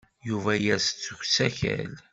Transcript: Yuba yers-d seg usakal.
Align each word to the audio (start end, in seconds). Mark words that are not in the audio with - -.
Yuba 0.27 0.51
yers-d 0.63 0.99
seg 1.05 1.19
usakal. 1.23 1.93